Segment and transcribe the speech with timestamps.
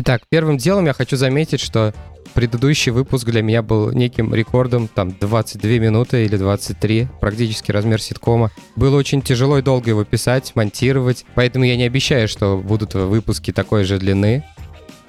[0.00, 1.92] Итак, первым делом я хочу заметить, что
[2.32, 8.52] предыдущий выпуск для меня был неким рекордом, там 22 минуты или 23, практически размер ситкома.
[8.76, 13.52] Было очень тяжело и долго его писать, монтировать, поэтому я не обещаю, что будут выпуски
[13.52, 14.44] такой же длины.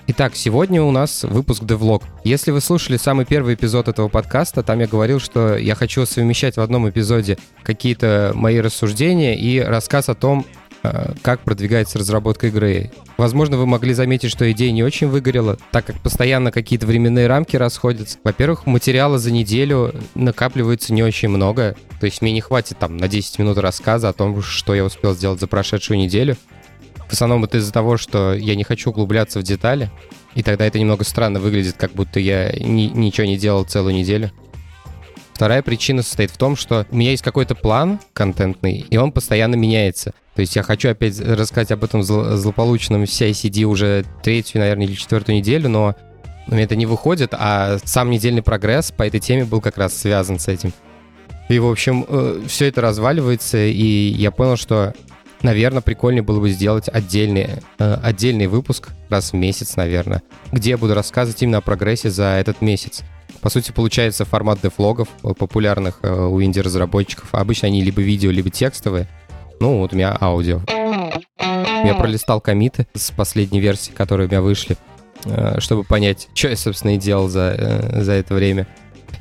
[0.08, 2.02] Итак, сегодня у нас выпуск Devlog.
[2.24, 6.58] Если вы слушали самый первый эпизод этого подкаста, там я говорил, что я хочу совмещать
[6.58, 10.48] в одном эпизоде какие-то мои рассуждения и рассказ о том,
[11.22, 12.92] как продвигается разработка игры.
[13.18, 17.56] Возможно, вы могли заметить, что идея не очень выгорела, так как постоянно какие-то временные рамки
[17.56, 18.18] расходятся.
[18.24, 23.08] Во-первых, материала за неделю накапливается не очень много, то есть мне не хватит там на
[23.08, 26.38] 10 минут рассказа о том, что я успел сделать за прошедшую неделю.
[27.08, 29.90] В основном это из-за того, что я не хочу углубляться в детали,
[30.36, 34.32] и тогда это немного странно выглядит, как будто я ни- ничего не делал целую неделю.
[35.40, 39.56] Вторая причина состоит в том, что у меня есть какой-то план контентный, и он постоянно
[39.56, 40.12] меняется.
[40.36, 44.96] То есть я хочу опять рассказать об этом зло- злополучном CICD уже третью, наверное, или
[44.96, 45.96] четвертую неделю, но
[46.48, 49.96] у меня это не выходит, а сам недельный прогресс по этой теме был как раз
[49.96, 50.74] связан с этим.
[51.48, 54.94] И, в общем, э, все это разваливается, и я понял, что,
[55.42, 60.78] наверное, прикольнее было бы сделать отдельный, э, отдельный выпуск раз в месяц, наверное, где я
[60.78, 63.04] буду рассказывать именно о прогрессе за этот месяц.
[63.42, 67.30] По сути, получается формат дефлогов, э, популярных э, у инди-разработчиков.
[67.32, 69.08] Обычно они либо видео, либо текстовые.
[69.60, 70.62] Ну, вот у меня аудио.
[71.38, 74.76] Я пролистал комиты с последней версии, которые у меня вышли,
[75.26, 78.68] э, чтобы понять, что я, собственно, и делал за, за это время.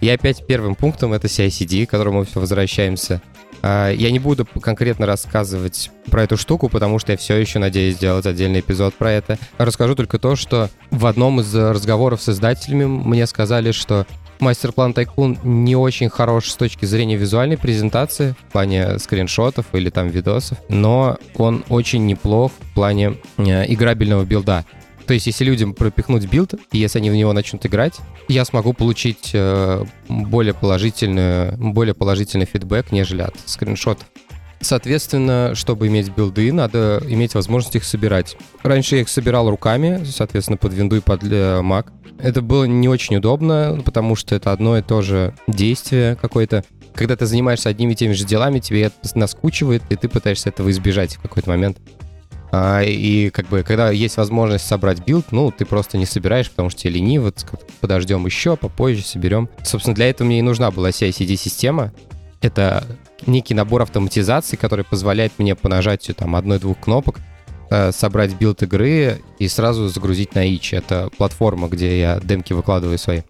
[0.01, 3.23] И опять первым пунктом это CICD, к которому мы все возвращаемся.
[3.62, 7.97] А, я не буду конкретно рассказывать про эту штуку, потому что я все еще надеюсь
[7.97, 9.38] сделать отдельный эпизод про это.
[9.59, 14.06] Расскажу только то, что в одном из разговоров с издателями мне сказали, что
[14.41, 20.09] Masterplan Tycoon не очень хорош с точки зрения визуальной презентации, в плане скриншотов или там
[20.09, 24.65] видосов, но он очень неплох в плане э, играбельного билда.
[25.09, 27.95] То есть, если людям пропихнуть билд, и если они в него начнут играть,
[28.29, 34.07] я смогу получить э, более, положительную, более положительный фидбэк, нежели от скриншотов.
[34.61, 38.37] Соответственно, чтобы иметь билды, надо иметь возможность их собирать.
[38.63, 41.87] Раньше я их собирал руками, соответственно, под винду и под э, Mac.
[42.19, 46.65] Это было не очень удобно, потому что это одно и то же действие какое-то.
[46.95, 50.71] Когда ты занимаешься одними и теми же делами, тебе это наскучивает, и ты пытаешься этого
[50.71, 51.79] избежать в какой-то момент.
[52.50, 56.70] А, и как бы, когда есть возможность собрать билд, ну, ты просто не собираешь, потому
[56.70, 57.32] что тебе лениво,
[57.81, 59.48] подождем еще, попозже соберем.
[59.64, 61.93] Собственно, для этого мне и нужна была CI/CD-система.
[62.41, 62.84] Это
[63.26, 67.19] некий набор автоматизации, который позволяет мне по нажатию там одной-двух кнопок
[67.70, 70.76] э, собрать билд игры и сразу загрузить на Itch.
[70.76, 73.22] Это платформа, где я демки выкладываю свои.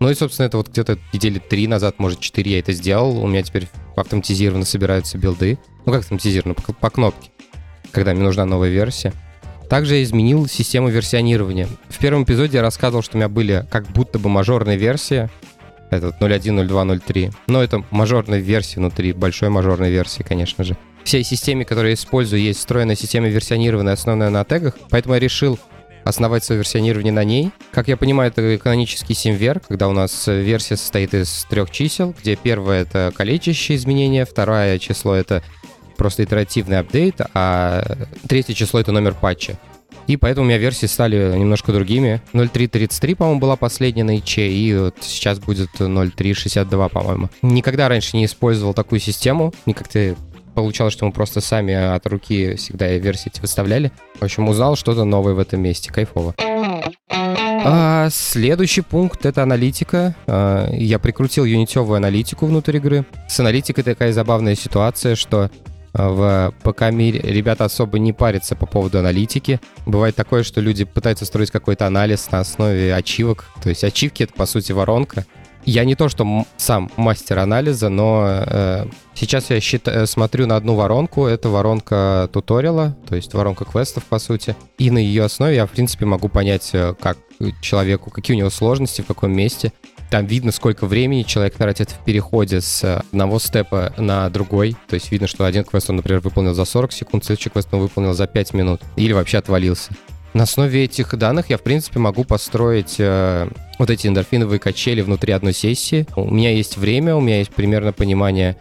[0.00, 3.22] Ну и, собственно, это вот где-то недели три назад, может, четыре я это сделал.
[3.22, 5.58] У меня теперь автоматизированно собираются билды.
[5.84, 6.54] Ну, как автоматизированно?
[6.54, 7.30] По, по кнопке
[7.94, 9.12] когда мне нужна новая версия.
[9.68, 11.68] Также я изменил систему версионирования.
[11.88, 15.30] В первом эпизоде я рассказывал, что у меня были как будто бы мажорные версии.
[15.90, 17.32] Это 0.1, 0.2, 0.3.
[17.46, 20.76] Но это мажорная версия внутри, большой мажорной версии, конечно же.
[21.04, 24.74] Всей системе, которую я использую, есть встроенная система версионирования, основанная на тегах.
[24.90, 25.58] Поэтому я решил
[26.04, 27.50] основать свое версионирование на ней.
[27.70, 32.36] Как я понимаю, это канонический симвер, когда у нас версия состоит из трех чисел, где
[32.36, 35.42] первое— это количащее изменение, второе число— это
[36.04, 37.82] просто итеративный апдейт, а
[38.28, 39.58] третье число— это номер патча.
[40.06, 42.20] И поэтому у меня версии стали немножко другими.
[42.34, 47.30] 0.3.33, по-моему, была последняя на ИЧ, и вот сейчас будет 0.3.62, по-моему.
[47.40, 49.54] Никогда раньше не использовал такую систему.
[49.64, 50.14] Никак-то
[50.54, 53.90] получалось, что мы просто сами от руки всегда версии эти выставляли.
[54.20, 55.90] В общем, узнал что-то новое в этом месте.
[55.90, 56.34] Кайфово.
[57.08, 60.14] А, следующий пункт— это аналитика.
[60.26, 63.06] А, я прикрутил юнитевую аналитику внутрь игры.
[63.26, 65.50] С аналитикой такая забавная ситуация, что
[65.94, 69.60] в ПК-мире ребята особо не парятся по поводу аналитики.
[69.86, 73.44] Бывает такое, что люди пытаются строить какой-то анализ на основе ачивок.
[73.62, 75.24] То есть ачивки— это, по сути, воронка.
[75.64, 80.74] Я не то, что сам мастер анализа, но э, сейчас я считаю, смотрю на одну
[80.74, 81.24] воронку.
[81.24, 84.56] Это воронка туториала, то есть воронка квестов, по сути.
[84.76, 87.16] И на ее основе я, в принципе, могу понять, э, как
[87.62, 89.72] человеку, какие у него сложности, в каком месте.
[90.14, 94.76] Там видно, сколько времени человек тратит в переходе с одного степа на другой.
[94.86, 97.80] То есть видно, что один квест он, например, выполнил за 40 секунд, следующий квест он
[97.80, 98.80] выполнил за 5 минут.
[98.94, 99.90] Или вообще отвалился.
[100.32, 103.48] На основе этих данных я, в принципе, могу построить э,
[103.80, 106.06] вот эти эндорфиновые качели внутри одной сессии.
[106.14, 108.56] У меня есть время, у меня есть примерно понимание,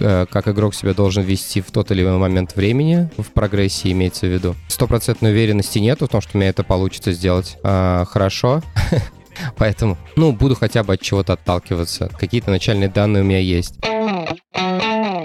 [0.00, 4.26] э, как игрок себя должен вести в тот или иной момент времени, в прогрессии имеется
[4.26, 4.54] в виду.
[4.68, 8.60] Стопроцентной уверенности нету в том, что у меня это получится сделать а, хорошо.
[9.56, 12.10] Поэтому, ну, буду хотя бы от чего-то отталкиваться.
[12.18, 13.74] Какие-то начальные данные у меня есть.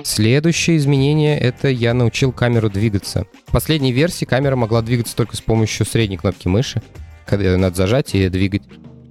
[0.04, 3.26] Следующее изменение— это я научил камеру двигаться.
[3.48, 6.82] В последней версии камера могла двигаться только с помощью средней кнопки мыши,
[7.26, 8.64] когда ее надо зажать и двигать.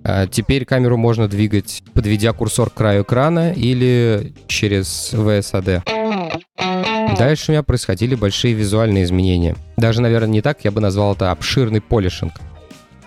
[0.05, 5.83] А теперь камеру можно двигать, подведя курсор к краю экрана или через VSAD.
[7.17, 9.57] Дальше у меня происходили большие визуальные изменения.
[9.77, 12.35] Даже, наверное, не так, я бы назвал это обширный полишинг.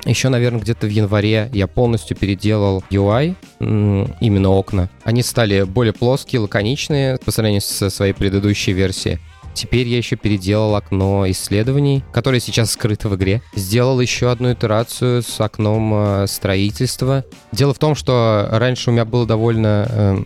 [0.06, 4.90] Еще, наверное, где-то в январе я полностью переделал UI, именно окна.
[5.04, 9.20] Они стали более плоские, лаконичные по сравнению со своей предыдущей версией.
[9.58, 13.42] Теперь я еще переделал окно исследований, которое сейчас скрыто в игре.
[13.56, 17.26] Сделал еще одну итерацию с окном э, строительства.
[17.52, 20.18] Дело в том, что раньше у меня было довольно э,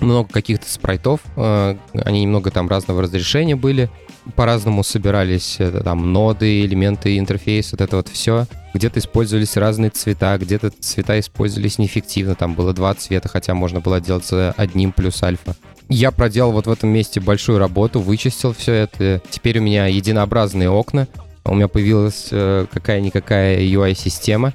[0.00, 1.20] много каких-то спрайтов.
[1.36, 3.90] Э, они немного там разного разрешения были.
[4.34, 8.46] По-разному собирались это, там ноды, элементы интерфейса, вот это вот все.
[8.74, 12.34] Где-то использовались разные цвета, где-то цвета использовались неэффективно.
[12.34, 15.54] Там было два цвета, хотя можно было делать одним плюс альфа.
[15.88, 19.22] Я проделал вот в этом месте большую работу, вычистил все это.
[19.30, 21.06] Теперь у меня единообразные окна.
[21.44, 24.52] У меня появилась э, какая-никакая UI-система.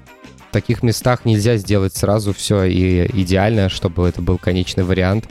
[0.52, 5.30] В таких местах нельзя сделать сразу все и идеально, чтобы это был конечный вариант.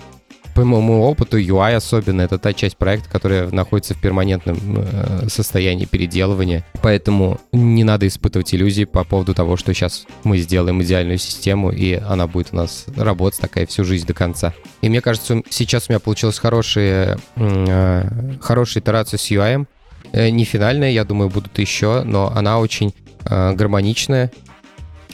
[0.54, 5.84] По моему опыту, UI особенно, это та часть проекта, которая находится в перманентном э, состоянии
[5.84, 6.64] переделывания.
[6.80, 11.92] Поэтому не надо испытывать иллюзии по поводу того, что сейчас мы сделаем идеальную систему, и
[11.92, 14.54] она будет у нас работать такая всю жизнь до конца.
[14.80, 19.66] И мне кажется, сейчас у меня получилась хорошая, э, хорошая итерация с UI.
[20.12, 22.94] Э, не финальная, я думаю, будут еще, но она очень
[23.26, 24.32] э, гармоничная,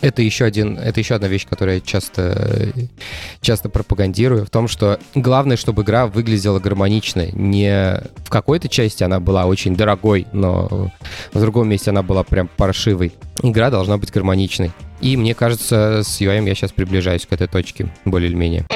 [0.01, 2.73] это еще, один, это еще одна вещь, которую я часто,
[3.41, 7.27] часто пропагандирую, в том, что главное, чтобы игра выглядела гармонично.
[7.33, 10.91] Не в какой-то части она была очень дорогой, но
[11.33, 13.13] в другом месте она была прям паршивой.
[13.43, 14.73] Игра должна быть гармоничной.
[15.01, 18.67] И мне кажется, с UI я сейчас приближаюсь к этой точке, более или менее.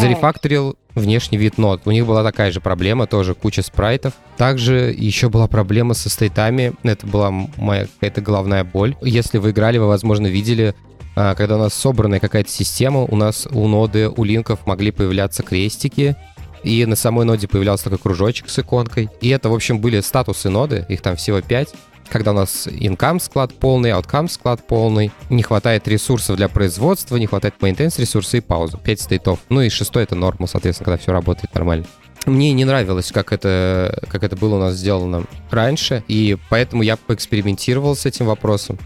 [0.00, 1.82] Зарефакторил внешний вид нот.
[1.84, 4.14] У них была такая же проблема, тоже куча спрайтов.
[4.36, 6.72] Также еще была проблема со стейтами.
[6.82, 8.96] Это была моя какая-то головная боль.
[9.02, 10.74] Если вы играли, вы, возможно, видели,
[11.14, 15.42] а, когда у нас собранная какая-то система, у нас у ноды, у линков могли появляться
[15.42, 16.16] крестики,
[16.64, 19.08] и на самой ноде появлялся такой кружочек с иконкой.
[19.20, 21.74] И это, в общем, были статусы ноды, их там всего 5
[22.08, 27.26] когда у нас income склад полный, outcome склад полный, не хватает ресурсов для производства, не
[27.26, 28.78] хватает maintenance ресурсы и паузу.
[28.78, 29.40] 5 стейтов.
[29.48, 31.86] Ну и шестой это нормал, соответственно, когда все работает нормально.
[32.26, 36.96] Мне не нравилось, как это, как это было у нас сделано раньше, и поэтому я
[36.96, 38.78] поэкспериментировал с этим вопросом.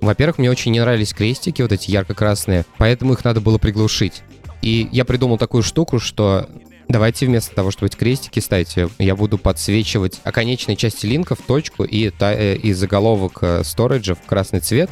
[0.00, 4.22] Во-первых, мне очень не нравились крестики, вот эти ярко-красные, поэтому их надо было приглушить.
[4.62, 6.48] И я придумал такую штуку, что
[6.88, 11.84] Давайте вместо того, чтобы эти крестики ставить, я буду подсвечивать оконечные части линка в точку
[11.84, 14.88] и, та, э, и заголовок э, сториджа в красный цвет,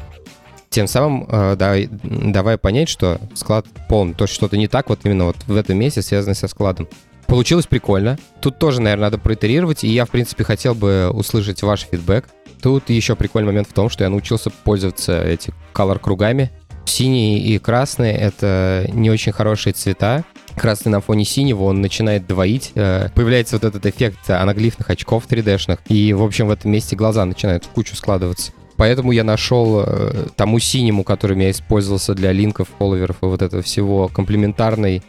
[0.70, 4.14] тем самым э, да, давая понять, что склад полный.
[4.14, 6.88] То, что-то не так вот именно вот в этом месте связано со складом.
[7.28, 8.18] Получилось прикольно.
[8.40, 12.26] Тут тоже, наверное, надо проитерировать, и я, в принципе, хотел бы услышать ваш фидбэк.
[12.60, 16.50] Тут еще прикольный момент в том, что я научился пользоваться эти color-кругами.
[16.86, 20.24] Синий и красный— это не очень хорошие цвета,
[20.56, 22.72] красный на фоне синего, он начинает двоить.
[22.74, 25.78] Э, появляется вот этот эффект анаглифных очков 3D-шных.
[25.88, 28.52] И, в общем, в этом месте глаза начинают в кучу складываться.
[28.76, 33.42] Поэтому я нашел э, тому синему, который у меня использовался для линков, фолловеров и вот
[33.42, 35.02] этого всего, комплементарный,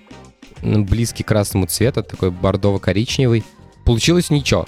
[0.61, 3.43] близкий к красному цвету, такой бордово-коричневый.
[3.83, 4.65] Получилось ничего.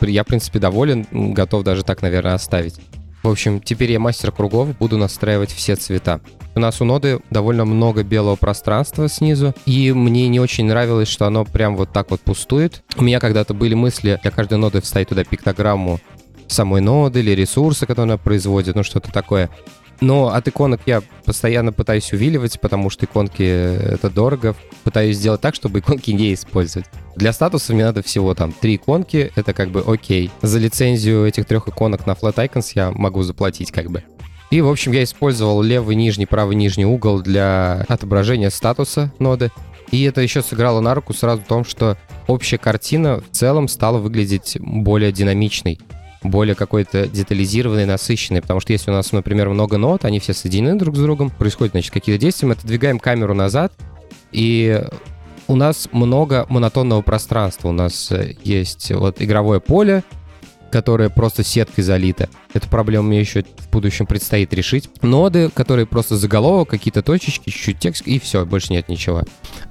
[0.00, 2.76] Я, в принципе, доволен, готов даже так, наверное, оставить.
[3.24, 6.20] В общем, теперь я мастер кругов, буду настраивать все цвета.
[6.54, 11.26] У нас у ноды довольно много белого пространства снизу, и мне не очень нравилось, что
[11.26, 12.84] оно прям вот так вот пустует.
[12.98, 16.00] У меня когда-то были мысли для каждой ноды вставить туда пиктограмму
[16.48, 19.48] самой ноды или ресурсы, которые она производит, ну что-то такое.
[20.04, 24.54] Но от иконок я постоянно пытаюсь увиливать, потому что иконки— это дорого.
[24.82, 26.86] Пытаюсь сделать так, чтобы иконки не использовать.
[27.16, 30.30] Для статуса мне надо всего там три иконки, это как бы окей.
[30.42, 34.04] За лицензию этих трех иконок на Flat Icons я могу заплатить как бы.
[34.50, 39.52] И, в общем, я использовал левый нижний, правый нижний угол для отображения статуса ноды.
[39.90, 41.96] И это еще сыграло на руку сразу в том, что
[42.26, 45.80] общая картина в целом стала выглядеть более динамичной
[46.24, 50.78] более какой-то детализированный, насыщенный, потому что если у нас, например, много нот, они все соединены
[50.78, 53.72] друг с другом, происходят, значит, какие-то действия, мы отодвигаем камеру назад,
[54.32, 54.82] и
[55.46, 57.68] у нас много монотонного пространства.
[57.68, 58.10] У нас
[58.42, 60.02] есть вот игровое поле,
[60.74, 62.28] которая просто сеткой залита.
[62.52, 64.90] Эту проблему мне еще в будущем предстоит решить.
[65.02, 69.22] Ноды, которые просто заголовок, какие-то точечки, чуть-чуть текст, и все, больше нет ничего.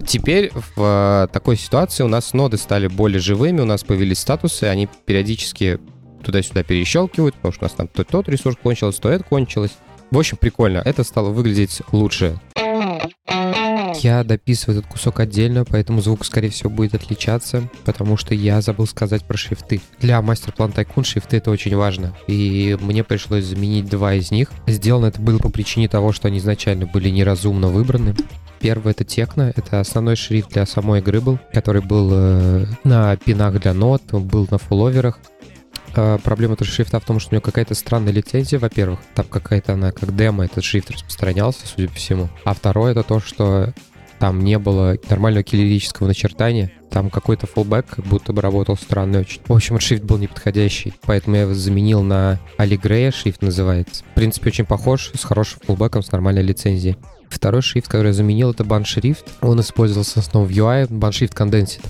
[0.07, 4.63] Теперь в э, такой ситуации у нас ноды стали более живыми, у нас появились статусы,
[4.63, 5.79] они периодически
[6.23, 9.71] туда-сюда перещелкивают, потому что у нас там то тот ресурс кончился, то это кончилось.
[10.11, 10.81] В общем, прикольно.
[10.85, 12.39] Это стало выглядеть лучше.
[14.01, 18.85] Я дописываю этот кусок отдельно, поэтому звук, скорее всего, будет отличаться, потому что я забыл
[18.85, 19.81] сказать про шрифты.
[19.99, 24.49] Для мастер-план Tycoon шрифты это очень важно, и мне пришлось заменить два из них.
[24.67, 28.15] Сделано это было по причине того, что они изначально были неразумно выбраны.
[28.59, 33.59] Первый это Текно, это основной шрифт для самой игры был, который был э, на пинах
[33.59, 35.19] для нот, был на фуловерах.
[35.95, 38.99] А, проблема этого шрифта в том, что у него какая-то странная лицензия, во-первых.
[39.15, 42.29] Там какая-то она, как демо, этот шрифт распространялся, судя по всему.
[42.45, 43.73] А второе это то, что
[44.19, 46.71] там не было нормального киллерического начертания.
[46.89, 49.41] Там какой-то фулбэк как будто бы работал странно очень.
[49.45, 54.03] В общем, шрифт был неподходящий, поэтому я его заменил на Алигрея, шрифт называется.
[54.11, 56.95] В принципе, очень похож, с хорошим фулбэком, с нормальной лицензией.
[57.27, 59.25] Второй шрифт, который я заменил, это бан-шрифт.
[59.41, 61.81] Он использовался основном в UI, бан-шрифт Condensed.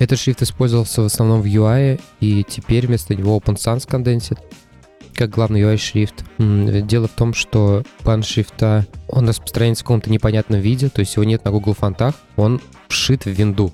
[0.00, 4.38] Этот шрифт использовался в основном в UI, и теперь вместо него Open Sans Condensed
[5.14, 6.24] как главный UI-шрифт.
[6.38, 11.24] Дело в том, что план шрифта, он распространяется в каком-то непонятном виде, то есть его
[11.24, 13.70] нет на Google фонтах, он вшит в винду.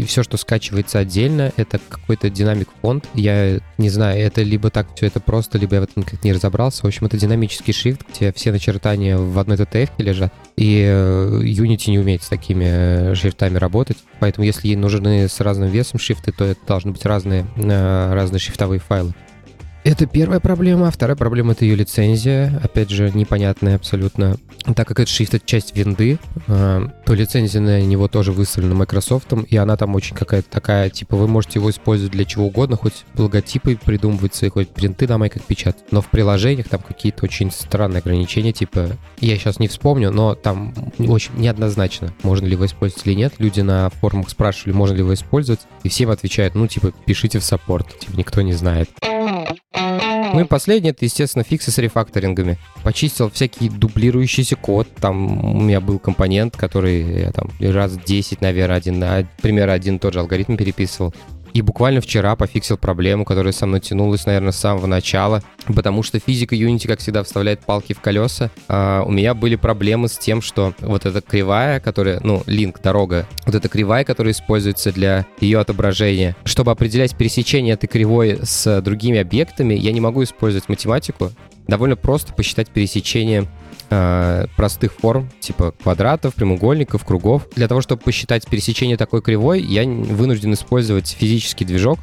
[0.00, 3.06] И все, что скачивается отдельно, это какой-то динамик фонд.
[3.12, 6.32] Я не знаю, это либо так все это просто, либо я в этом как не
[6.32, 6.84] разобрался.
[6.84, 10.32] В общем, это динамический шрифт, где все начертания в одной TTF лежат.
[10.56, 13.98] И э, Unity не умеет с такими э, шрифтами работать.
[14.20, 18.40] Поэтому если ей нужны с разным весом шрифты, то это должны быть разные, э, разные
[18.40, 19.12] шрифтовые файлы.
[19.82, 20.88] Это первая проблема.
[20.88, 22.60] А вторая проблема— это ее лицензия.
[22.62, 24.36] Опять же, непонятная абсолютно.
[24.76, 26.18] Так как это шрифт— это часть винды,
[26.48, 31.16] э, то лицензия на него тоже выставлена Microsoft, и она там очень какая-то такая, типа,
[31.16, 35.44] вы можете его использовать для чего угодно, хоть логотипы придумывать свои, хоть принты на майках
[35.44, 35.84] печатать.
[35.90, 40.74] Но в приложениях там какие-то очень странные ограничения, типа, я сейчас не вспомню, но там
[40.98, 43.34] очень неоднозначно, можно ли его использовать или нет.
[43.38, 47.44] Люди на форумах спрашивали, можно ли его использовать, и всем отвечают, ну, типа, пишите в
[47.44, 48.90] саппорт, типа, никто не знает.
[50.34, 52.58] Ну и последнее, это, естественно, фиксы с рефакторингами.
[52.82, 54.88] Почистил всякий дублирующийся код.
[55.00, 59.04] Там у меня был компонент, который я там раз 10, наверное, один
[59.40, 61.14] пример один тот же алгоритм переписывал.
[61.52, 66.18] И буквально вчера пофиксил проблему, которая со мной тянулась, наверное, с самого начала, потому что
[66.18, 68.50] физика Unity, как всегда, вставляет палки в колеса.
[68.68, 73.26] А у меня были проблемы с тем, что вот эта кривая, которая, ну, линк, дорога,
[73.46, 79.18] вот эта кривая, которая используется для ее отображения, чтобы определять пересечение этой кривой с другими
[79.18, 81.32] объектами, я не могу использовать математику.
[81.70, 83.46] Довольно просто посчитать пересечение
[83.90, 87.46] э, простых форм, типа квадратов, прямоугольников, кругов.
[87.54, 92.00] Для того, чтобы посчитать пересечение такой кривой, я вынужден использовать физический движок,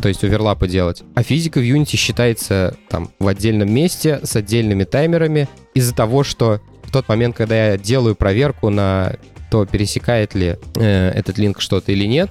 [0.00, 1.02] то есть оверлапы делать.
[1.16, 6.60] А физика в Unity считается там в отдельном месте с отдельными таймерами из-за того, что
[6.84, 9.16] в тот момент, когда я делаю проверку на
[9.50, 12.30] то, пересекает ли э, этот линк что-то или нет,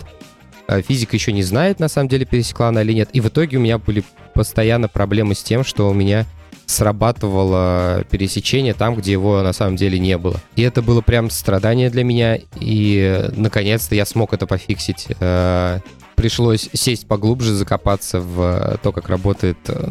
[0.70, 3.10] э, физика еще не знает, на самом деле, пересекла она или нет.
[3.12, 6.26] И в итоге у меня были постоянно проблемы с тем, что у меня
[6.72, 10.40] срабатывало пересечение там, где его на самом деле не было.
[10.56, 15.08] И это было прям страдание для меня, и наконец-то я смог это пофиксить.
[15.20, 15.80] Э,
[16.16, 19.90] пришлось сесть поглубже, закопаться в то, как работает э,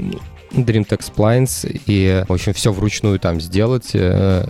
[0.53, 4.45] DreamTech Splines и, в общем, все вручную там сделать, э,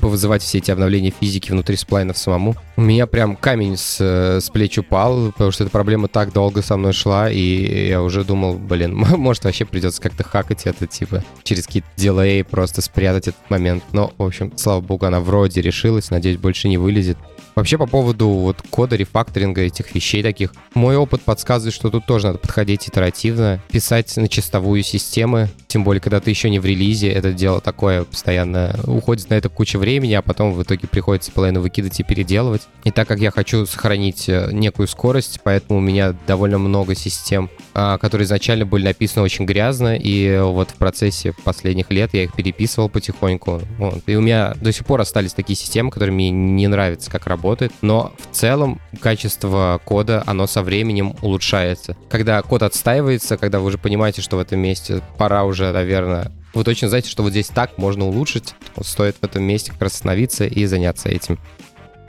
[0.00, 2.54] повызывать все эти обновления физики внутри сплайнов самому.
[2.76, 6.62] У меня прям камень с, э, с плеч упал, потому что эта проблема так долго
[6.62, 11.24] со мной шла, и я уже думал, блин, может вообще придется как-то хакать это, типа,
[11.42, 13.82] через какие-то дилей просто спрятать этот момент.
[13.92, 17.18] Но, в общем, слава богу, она вроде решилась, надеюсь, больше не вылезет.
[17.56, 22.26] Вообще по поводу вот кода, рефакторинга этих вещей таких, мой опыт подсказывает, что тут тоже
[22.26, 27.10] надо подходить итеративно, писать на чистовую системы, тем более, когда ты еще не в релизе,
[27.10, 31.60] это дело такое постоянно уходит на это куча времени, а потом в итоге приходится половину
[31.60, 32.62] выкидывать и переделывать.
[32.84, 37.50] И так как я хочу сохранить э, некую скорость, поэтому у меня довольно много систем,
[37.74, 42.32] а, которые изначально были написаны очень грязно, и вот в процессе последних лет я их
[42.32, 43.60] переписывал потихоньку.
[43.76, 44.02] Вот.
[44.06, 47.70] И у меня до сих пор остались такие системы, которые мне не нравятся, как работает,
[47.82, 51.98] но в целом качество кода, оно со временем улучшается.
[52.08, 56.64] Когда код отстаивается, когда вы уже понимаете, что в этом месте пора уже, наверное, вы
[56.64, 59.94] точно знаете, что вот здесь так можно улучшить, вот стоит в этом месте как раз
[59.94, 61.38] остановиться и заняться этим.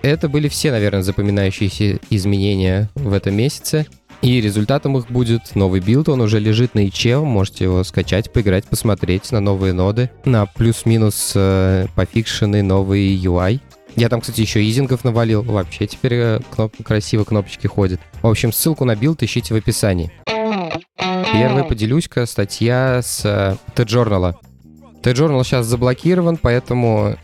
[0.02, 3.88] Это были все, наверное, запоминающиеся изменения в этом месяце.
[4.22, 8.32] И результатом их будет новый билд, он уже лежит на Itch е, можете его скачать,
[8.32, 13.60] поиграть, посмотреть на новые ноды, на плюс-минус э, пофикшенный новый UI.
[13.96, 15.44] Я там, кстати, еще easing ов навалил.
[15.44, 16.74] Вообще теперь э, кноп...
[16.84, 18.00] красиво кнопочки ходят.
[18.22, 20.12] В общем, ссылку на билд ищите в описании.
[21.34, 24.36] Первый поделюсь-ка статья с T-Journal.
[25.03, 27.15] T-Journal сейчас заблокирован, поэтому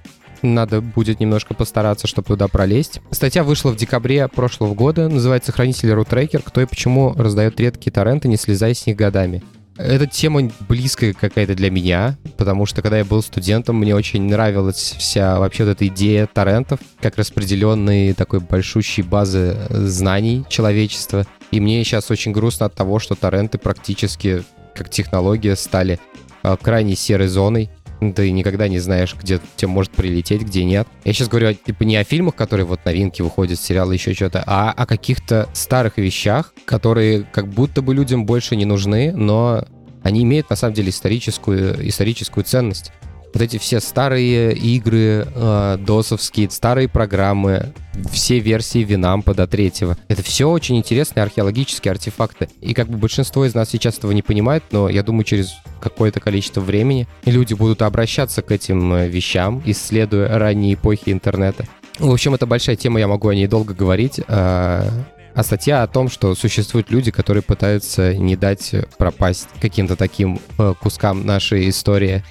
[0.42, 3.02] надо будет немножко постараться, чтобы туда пролезть.
[3.12, 6.42] Статья вышла в декабре прошлого года, называется «Хранитель рутрекер.
[6.42, 9.42] Кто и почему раздает редкие торренты, не слезая с них годами».
[9.76, 14.96] Эта тема близкая какая-то для меня, потому что когда я был студентом, мне очень нравилась
[15.00, 21.26] вся вообще вот эта идея торрентов, как распределенные такой большущей базы знаний человечества.
[21.50, 24.44] И мне сейчас очень грустно от того, что торренты практически
[24.76, 26.00] как технология стали
[26.44, 27.70] а, крайне серой зоной
[28.12, 30.88] ты никогда не знаешь, где тебе может прилететь, где нет.
[31.06, 34.72] Я сейчас говорю типа не о фильмах, которые вот новинки выходят, сериалы, еще что-то, а
[34.72, 39.66] о каких-то старых вещах, которые как будто бы людям больше не нужны, но
[40.02, 42.92] они имеют на самом деле историческую, историческую ценность
[43.34, 47.74] вот эти все старые игры, э, досовские, старые программы,
[48.12, 49.98] все версии Винампа до третьего.
[50.08, 52.50] Это все очень интересные археологические артефакты.
[52.62, 56.20] И как бы большинство из нас сейчас этого не понимает, но я думаю, через какое-то
[56.20, 61.66] количество времени люди будут обращаться к этим э, вещам, исследуя ранние эпохи интернета.
[62.00, 64.20] В общем, это большая тема, я могу о ней долго говорить.
[64.28, 64.88] А,
[65.36, 70.74] а статья о том, что существуют люди, которые пытаются не дать пропасть каким-то таким э,
[70.80, 72.24] кускам нашей истории.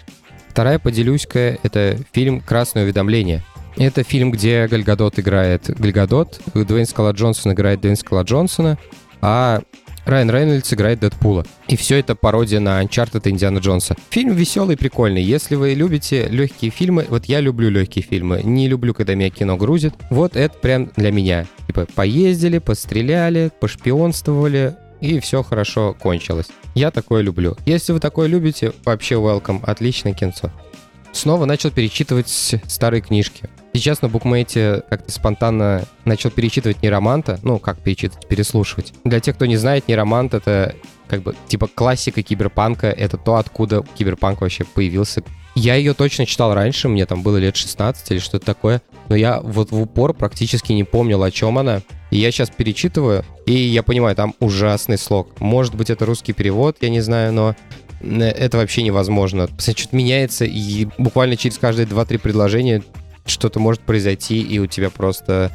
[0.53, 3.43] Вторая поделюсь-ка, это фильм «Красное уведомление».
[3.79, 8.79] Это фильм, где Гальгадот играет Гальгадот, Дуэйн Скала Джонсон играет Дуэйн Скала Джонсона,
[9.23, 9.63] а
[10.05, 11.47] Райан Рейнольдс играет Дэдпула.
[11.69, 13.97] И все это пародия на Uncharted Индиана Джонса.
[14.11, 15.23] Фильм веселый, прикольный.
[15.23, 18.43] Если вы любите легкие фильмы, вот я люблю легкие фильмы.
[18.45, 19.95] Не люблю, когда меня кино грузит.
[20.11, 21.47] Вот это прям для меня.
[21.67, 26.47] Типа поездили, постреляли, пошпионствовали, и все хорошо кончилось.
[26.75, 27.57] Я такое люблю.
[27.67, 30.51] Если вы такое любите, вообще welcome, отличное кинцо.
[31.13, 32.29] Снова начал перечитывать
[32.67, 33.51] старые книжки.
[33.75, 37.39] Сейчас на букмейте как-то спонтанно начал перечитывать Нероманта.
[37.43, 38.95] Ну, как перечитывать, переслушивать.
[39.05, 40.75] Для тех, кто не знает, Неромант— это
[41.09, 42.87] как бы типа классика киберпанка.
[42.87, 45.23] Это то, откуда киберпанк вообще появился.
[45.55, 48.81] Я ее точно читал раньше, мне там было лет 16 или что-то такое.
[49.09, 51.83] Но я вот в упор практически не помнил, о чем она.
[52.13, 55.41] Я сейчас перечитываю, и я понимаю, там ужасный слог.
[55.41, 57.57] Может быть, это русский перевод, я не знаю, но
[58.03, 59.49] это вообще невозможно.
[59.59, 62.83] Что-то меняется, и буквально через каждые 2-3 предложения
[63.25, 65.51] что-то может произойти, и у тебя просто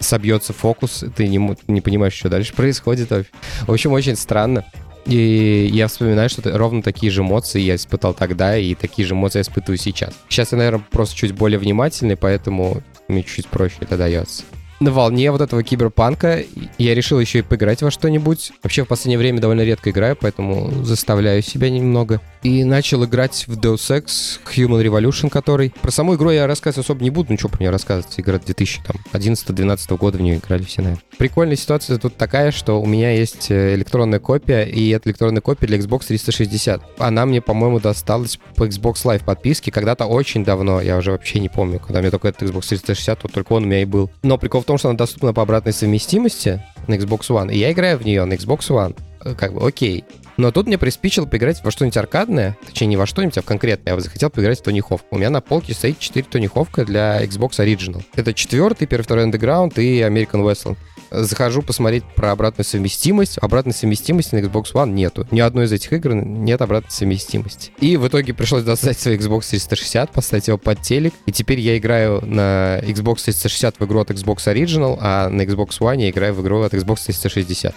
[0.00, 3.08] собьется фокус, ты не, не понимаешь, что дальше происходит.
[3.10, 4.64] В общем, очень странно.
[5.06, 9.38] И я вспоминаю, что ровно такие же эмоции я испытал тогда, и такие же эмоции
[9.38, 10.14] я испытываю сейчас.
[10.28, 14.42] Сейчас я, наверное, просто чуть более внимательный, поэтому мне чуть проще это дается
[14.82, 16.44] на волне вот этого киберпанка.
[16.78, 18.52] Я решил еще и поиграть во что-нибудь.
[18.62, 22.20] Вообще в последнее время довольно редко играю, поэтому заставляю себя немного.
[22.42, 25.72] И начал играть в Deus Ex Human Revolution, который...
[25.80, 28.18] Про саму игру я рассказывать особо не буду, ничего про нее рассказывать.
[28.18, 31.02] Игра 2011-2012 года в нее играли все, наверное.
[31.18, 35.68] Прикольная ситуация тут такая, что у меня есть э, электронная копия, и эта электронная копия
[35.68, 36.82] для Xbox 360.
[36.98, 40.80] Она мне, по-моему, досталась по Xbox Live подписке когда-то очень давно.
[40.80, 43.66] Я уже вообще не помню, когда мне только этот Xbox 360, то только он у
[43.66, 44.10] меня и был.
[44.22, 47.72] Но прикол в том, что она доступна по обратной совместимости на Xbox One, и я
[47.72, 48.96] играю в нее на Xbox One.
[49.24, 50.04] Э, как бы окей.
[50.36, 53.94] Но тут мне приспичило поиграть во что-нибудь аркадное, точнее не во что-нибудь, а в конкретное.
[53.94, 55.04] Я захотел поиграть в Тони Ховк.
[55.10, 58.02] У меня на полке стоит 4 Тони Ховка для Xbox Original.
[58.14, 60.76] Это четвертый, первый, второй Underground и American Wrestling.
[61.10, 63.36] Захожу посмотреть про обратную совместимость.
[63.38, 65.26] Обратной совместимости на Xbox One нету.
[65.30, 67.70] Ни одной из этих игр нет обратной совместимости.
[67.80, 71.12] И в итоге пришлось достать свой Xbox 360, поставить его под телек.
[71.26, 75.80] И теперь я играю на Xbox 360 в игру от Xbox Original, а на Xbox
[75.80, 77.74] One я играю в игру от Xbox 360.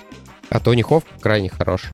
[0.49, 1.91] А Тони Ховк крайне хорош.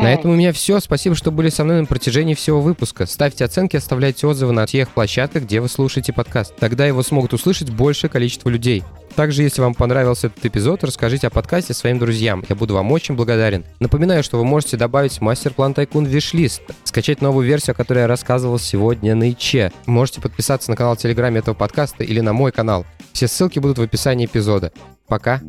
[0.00, 0.80] На этом у меня все.
[0.80, 3.04] Спасибо, что были со мной на протяжении всего выпуска.
[3.04, 6.54] Ставьте оценки, оставляйте отзывы на тех площадках, где вы слушаете подкаст.
[6.56, 8.82] Тогда его смогут услышать большее количество людей.
[9.14, 12.42] Также, если вам понравился этот эпизод, расскажите о подкасте своим друзьям.
[12.48, 13.64] Я буду вам очень благодарен.
[13.78, 18.06] Напоминаю, что вы можете добавить мастер-план Тайкун в виш-лист, скачать новую версию, о которой я
[18.06, 19.70] рассказывал сегодня на ИЧе.
[19.84, 22.86] Можете подписаться на канал в Телеграме этого подкаста или на мой канал.
[23.12, 24.72] Все ссылки будут в описании эпизода.
[25.08, 25.40] Пока.